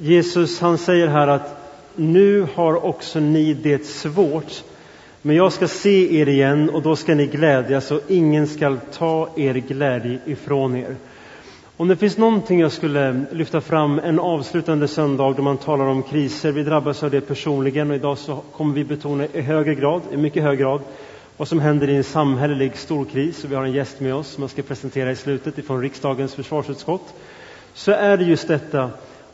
[0.00, 1.56] Jesus han säger här att
[1.96, 4.64] nu har också ni det svårt,
[5.22, 9.28] men jag ska se er igen och då ska ni glädjas och ingen ska ta
[9.36, 10.96] er glädje ifrån er.
[11.76, 16.02] Om det finns någonting jag skulle lyfta fram en avslutande söndag då man talar om
[16.02, 20.02] kriser, vi drabbas av det personligen och idag så kommer vi betona i högre grad,
[20.12, 20.80] i mycket hög grad,
[21.36, 23.44] vad som händer i en samhällelig storkris.
[23.44, 26.34] Och vi har en gäst med oss som jag ska presentera i slutet ifrån riksdagens
[26.34, 27.14] försvarsutskott.
[27.74, 28.90] Så är det just detta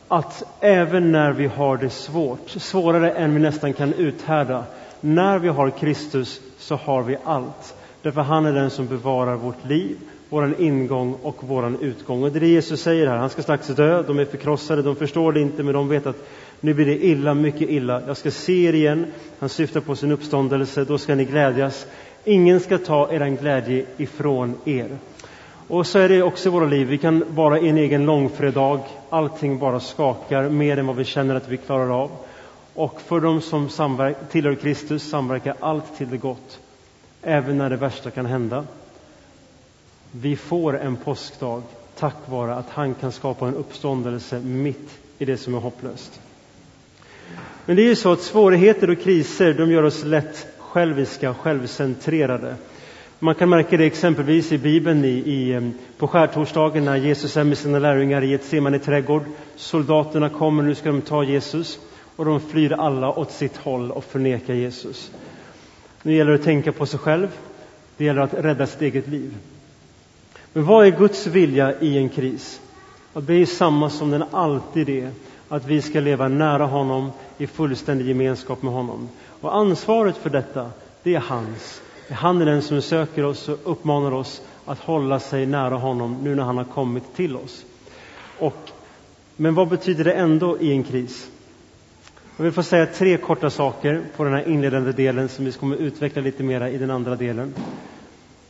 [0.07, 4.63] att även när vi har det svårt, svårare än vi nästan kan uthärda,
[5.01, 7.75] när vi har Kristus så har vi allt.
[8.01, 9.97] Därför han är den som bevarar vårt liv,
[10.29, 12.23] vår ingång och vår utgång.
[12.23, 13.17] Och det är det Jesus säger här.
[13.17, 16.27] Han ska strax dö, de är förkrossade, de förstår det inte, men de vet att
[16.59, 18.01] nu blir det illa, mycket illa.
[18.07, 19.05] Jag ska se er igen.
[19.39, 21.87] Han syftar på sin uppståndelse, då ska ni glädjas.
[22.23, 24.89] Ingen ska ta er glädje ifrån er.
[25.67, 26.87] Och så är det också i våra liv.
[26.87, 28.79] Vi kan vara i en egen långfredag.
[29.09, 32.11] Allting bara skakar mer än vad vi känner att vi klarar av.
[32.73, 33.69] Och för de som
[34.31, 36.59] tillhör Kristus samverkar allt till det gott,
[37.21, 38.65] även när det värsta kan hända.
[40.11, 41.61] Vi får en påskdag
[41.97, 46.19] tack vare att han kan skapa en uppståndelse mitt i det som är hopplöst.
[47.65, 52.55] Men det är ju så att svårigheter och kriser de gör oss lätt själviska, självcentrerade.
[53.19, 57.43] Man kan märka det exempelvis i Bibeln i, i, ehm, på skärtorsdagen när Jesus är
[57.43, 59.23] med sina lärjungar i ett i trädgård.
[59.55, 61.79] Soldaterna kommer, nu ska de ta Jesus
[62.15, 65.11] och de flyr alla åt sitt håll och förnekar Jesus.
[66.03, 67.27] Nu gäller det att tänka på sig själv.
[67.97, 69.35] Det gäller att rädda sitt eget liv.
[70.53, 72.61] Men vad är Guds vilja i en kris?
[73.13, 75.09] Och det är samma som den alltid är,
[75.49, 79.09] att vi ska leva nära honom i fullständig gemenskap med honom.
[79.41, 80.69] Och ansvaret för detta,
[81.03, 81.81] det är hans.
[82.09, 86.35] Han är den som söker oss och uppmanar oss att hålla sig nära honom nu
[86.35, 87.65] när han har kommit till oss.
[88.39, 88.71] Och,
[89.35, 91.29] men vad betyder det ändå i en kris?
[92.37, 95.75] Jag vill få säga tre korta saker på den här inledande delen som vi kommer
[95.75, 97.53] utveckla lite mera i den andra delen.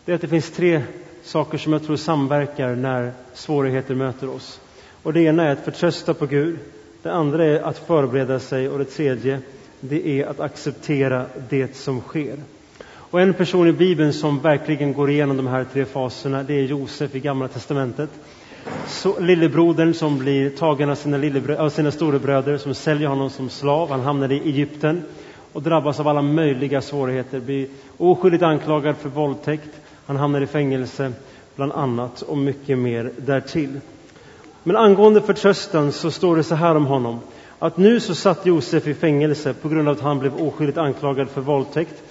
[0.06, 0.82] Det är att det finns tre
[1.24, 4.60] saker som jag tror samverkar när svårigheter möter oss.
[5.04, 6.60] Och det ena är att förtrösta på Gud.
[7.02, 9.42] Det andra är att förbereda sig och det tredje
[9.80, 12.38] det är att acceptera det som sker.
[13.12, 16.64] Och en person i Bibeln som verkligen går igenom de här tre faserna det är
[16.64, 18.10] Josef i Gamla Testamentet.
[18.88, 23.90] Så, lillebrodern som blir tagen av sina, av sina storebröder som säljer honom som slav.
[23.90, 25.04] Han hamnar i Egypten
[25.54, 27.40] och drabbas av alla möjliga svårigheter.
[27.40, 27.68] Blir
[27.98, 29.70] oskyldigt anklagad för våldtäkt.
[30.06, 31.12] Han hamnar i fängelse,
[31.56, 33.80] bland annat, och mycket mer därtill.
[34.64, 37.20] Men angående förtröstan så står det så här om honom.
[37.60, 41.30] Att nu så satt Josef i fängelse på grund av att han blev oskyldigt anklagad
[41.30, 42.04] för våldtäkt.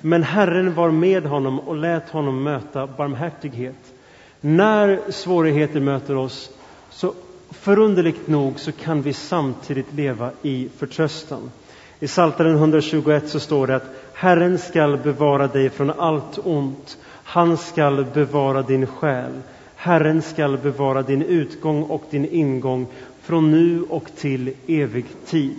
[0.00, 3.92] Men Herren var med honom och lät honom möta barmhärtighet.
[4.40, 6.50] När svårigheter möter oss,
[6.90, 7.14] så
[7.50, 11.50] förunderligt nog så kan vi samtidigt leva i förtröstan.
[12.00, 16.98] I Psaltaren 121 så står det att Herren skall bevara dig från allt ont.
[17.24, 19.32] Han skall bevara din själ.
[19.76, 22.86] Herren skall bevara din utgång och din ingång
[23.22, 25.54] från nu och till evig tid.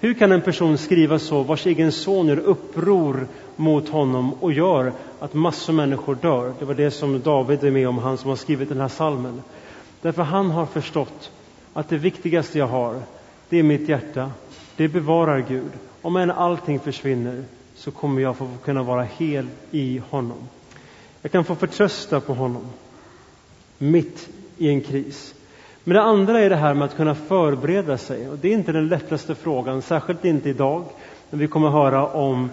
[0.00, 3.26] Hur kan en person skriva så vars egen son gör uppror
[3.56, 6.54] mot honom och gör att massor av människor dör?
[6.58, 9.42] Det var det som David är med om, han som har skrivit den här salmen.
[10.02, 11.30] Därför han har förstått
[11.72, 13.00] att det viktigaste jag har,
[13.48, 14.30] det är mitt hjärta.
[14.76, 15.70] Det bevarar Gud.
[16.02, 17.44] Om än allting försvinner
[17.76, 20.48] så kommer jag få kunna vara hel i honom.
[21.22, 22.64] Jag kan få förtrösta på honom
[23.78, 25.34] mitt i en kris.
[25.84, 28.28] Men det andra är det här med att kunna förbereda sig.
[28.28, 30.84] Och det är inte den lättaste frågan, särskilt inte idag,
[31.30, 32.50] när vi kommer höra om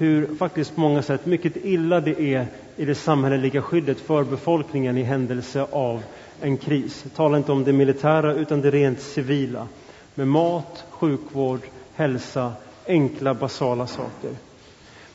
[0.00, 2.46] hur faktiskt på många sätt mycket illa det är
[2.76, 6.02] i det samhälleliga skyddet för befolkningen i händelse av
[6.40, 7.00] en kris.
[7.04, 9.66] Jag talar inte om det militära utan det rent civila.
[10.14, 11.60] Med mat, sjukvård,
[11.94, 12.52] hälsa,
[12.86, 14.30] enkla basala saker.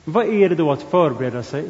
[0.04, 1.64] Vad är det då att förbereda sig?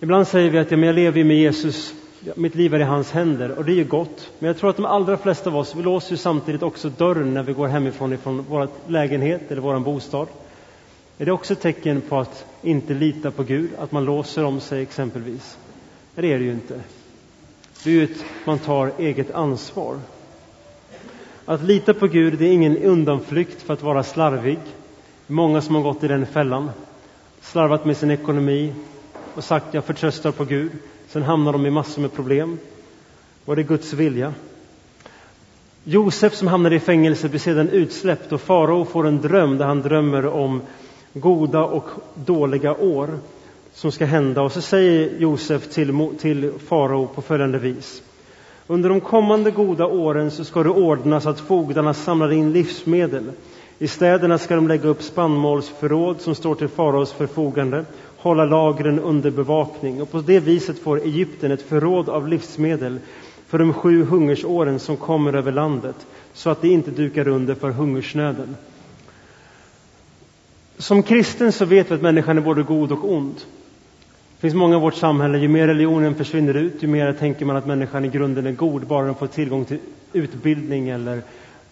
[0.00, 1.94] Ibland säger vi att ja, men jag lever med Jesus,
[2.34, 4.30] mitt liv är i hans händer och det är ju gott.
[4.38, 7.34] Men jag tror att de allra flesta av oss, vi låser ju samtidigt också dörren
[7.34, 10.28] när vi går hemifrån ifrån vår lägenhet eller vår bostad.
[11.18, 14.82] Är det också tecken på att inte lita på Gud, att man låser om sig
[14.82, 15.58] exempelvis?
[16.14, 16.80] Nej, det är det ju inte.
[17.84, 19.98] Det är ju att man tar eget ansvar.
[21.44, 24.58] Att lita på Gud, det är ingen undanflykt för att vara slarvig.
[25.26, 26.70] Många som har gått i den fällan.
[27.40, 28.72] Slarvat med sin ekonomi,
[29.34, 30.72] och sagt jag förtröstar på Gud.
[31.08, 32.58] Sen hamnar de i massor med problem.
[33.44, 34.34] Var det Guds vilja?
[35.84, 39.82] Josef som hamnade i fängelse blir sedan utsläppt och farao får en dröm där han
[39.82, 40.60] drömmer om
[41.20, 41.84] goda och
[42.14, 43.08] dåliga år
[43.74, 44.42] som ska hända.
[44.42, 48.02] Och så säger Josef till, till farao på följande vis.
[48.66, 53.30] Under de kommande goda åren så ska det ordnas att fogdarna samlar in livsmedel.
[53.78, 57.84] I städerna ska de lägga upp spannmålsförråd som står till faraos förfogande,
[58.16, 62.98] hålla lagren under bevakning och på det viset får Egypten ett förråd av livsmedel
[63.46, 67.70] för de sju hungersåren som kommer över landet så att det inte dukar under för
[67.70, 68.56] hungersnöden.
[70.78, 73.34] Som kristen så vet vi att människan är både god och ond.
[74.36, 77.56] Det finns många i vårt samhälle, ju mer religionen försvinner ut, ju mer tänker man
[77.56, 79.78] att människan i grunden är god, bara den får tillgång till
[80.12, 81.22] utbildning eller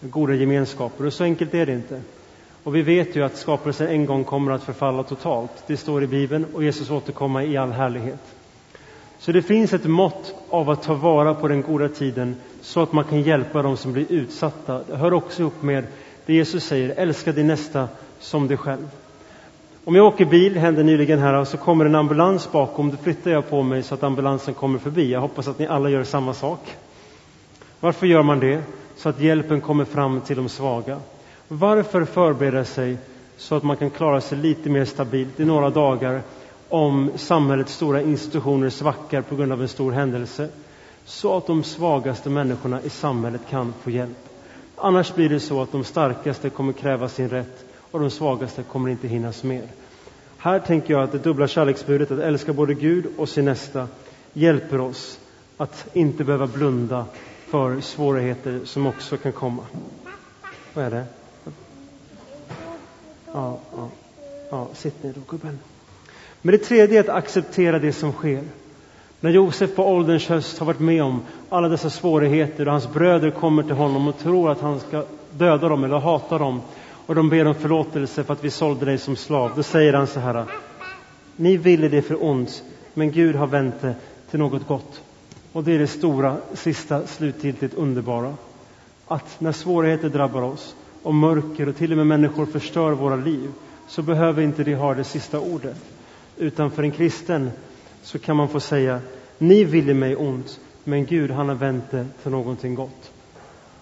[0.01, 1.05] goda gemenskaper.
[1.05, 2.01] Och så enkelt är det inte.
[2.63, 5.51] Och vi vet ju att skapelsen en gång kommer att förfalla totalt.
[5.67, 8.19] Det står i Bibeln och Jesus återkommer i all härlighet.
[9.19, 12.93] Så det finns ett mått av att ta vara på den goda tiden så att
[12.93, 14.81] man kan hjälpa dem som blir utsatta.
[14.87, 15.83] Det hör också ihop med
[16.25, 17.87] det Jesus säger, älska din nästa
[18.19, 18.89] som dig själv.
[19.85, 23.49] Om jag åker bil, hände nyligen här, så kommer en ambulans bakom, då flyttar jag
[23.49, 25.11] på mig så att ambulansen kommer förbi.
[25.11, 26.75] Jag hoppas att ni alla gör samma sak.
[27.79, 28.63] Varför gör man det?
[28.97, 30.99] Så att hjälpen kommer fram till de svaga.
[31.47, 32.97] Varför förbereda sig
[33.37, 36.21] så att man kan klara sig lite mer stabilt i några dagar
[36.69, 40.49] om samhällets stora institutioner svackar på grund av en stor händelse?
[41.05, 44.17] Så att de svagaste människorna i samhället kan få hjälp.
[44.75, 47.64] Annars blir det så att de starkaste kommer kräva sin rätt
[47.95, 49.67] och de svagaste kommer inte hinnas med.
[50.37, 53.87] Här tänker jag att det dubbla kärleksbudet, att älska både Gud och sin nästa,
[54.33, 55.19] hjälper oss
[55.57, 57.05] att inte behöva blunda
[57.47, 59.63] för svårigheter som också kan komma.
[60.73, 61.05] Vad är det?
[63.31, 63.89] Ja, ja,
[64.49, 65.59] ja sitt ner då gubben.
[66.41, 68.43] Men det tredje är att acceptera det som sker.
[69.19, 73.31] När Josef på ålderns höst har varit med om alla dessa svårigheter och hans bröder
[73.31, 76.61] kommer till honom och tror att han ska döda dem eller hata dem
[77.05, 79.51] och de ber om förlåtelse för att vi sålde dig som slav.
[79.55, 80.45] Då säger han så här.
[81.35, 82.63] Ni ville det för ont,
[82.93, 83.95] men Gud har vänt det
[84.29, 85.01] till något gott.
[85.51, 88.33] Och det är det stora, sista, slutgiltigt underbara.
[89.07, 93.51] Att när svårigheter drabbar oss och mörker och till och med människor förstör våra liv
[93.87, 95.77] så behöver inte det ha det sista ordet.
[96.37, 97.51] Utan för en kristen
[98.03, 98.99] så kan man få säga
[99.37, 103.11] Ni ville mig ont, men Gud han har vänt det till någonting gott.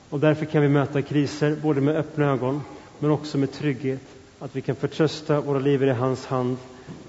[0.09, 2.61] Och därför kan vi möta kriser både med öppna ögon
[2.99, 4.01] men också med trygghet.
[4.39, 6.57] Att vi kan förtrösta våra liv i hans hand.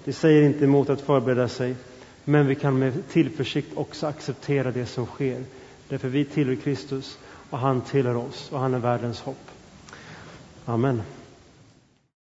[0.05, 1.75] Det säger inte emot att förbereda sig,
[2.25, 5.45] men vi kan med tillförsikt också acceptera det som sker.
[5.89, 7.19] Därför vi tillhör Kristus
[7.51, 9.51] och han tillhör oss och han är världens hopp.
[10.65, 11.03] Amen.